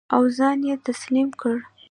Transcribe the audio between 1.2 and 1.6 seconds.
کړ.